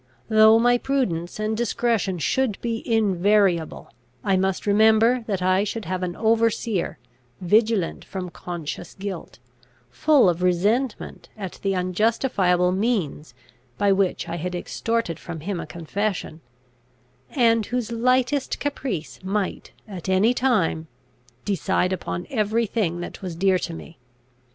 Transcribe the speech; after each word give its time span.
Though 0.29 0.57
my 0.57 0.79
prudence 0.79 1.39
and 1.39 1.55
discretion 1.55 2.17
should 2.17 2.59
be 2.59 2.81
invariable, 2.91 3.91
I 4.23 4.35
must 4.35 4.65
remember 4.65 5.23
that 5.27 5.43
I 5.43 5.63
should 5.63 5.85
have 5.85 6.01
an 6.01 6.15
overseer, 6.15 6.97
vigilant 7.39 8.03
from 8.03 8.31
conscious 8.31 8.95
guilt, 8.95 9.37
full 9.91 10.27
of 10.27 10.41
resentment 10.41 11.29
at 11.37 11.59
the 11.61 11.75
unjustifiable 11.75 12.71
means 12.71 13.35
by 13.77 13.91
which 13.91 14.27
I 14.27 14.37
had 14.37 14.55
extorted 14.55 15.19
from 15.19 15.41
him 15.41 15.59
a 15.59 15.67
confession, 15.67 16.41
and 17.29 17.63
whose 17.67 17.91
lightest 17.91 18.59
caprice 18.59 19.19
might 19.23 19.71
at 19.87 20.09
any 20.09 20.33
time 20.33 20.87
decide 21.45 21.93
upon 21.93 22.25
every 22.31 22.65
thing 22.65 23.01
that 23.01 23.21
was 23.21 23.35
dear 23.35 23.59
to 23.59 23.73
me. 23.75 23.99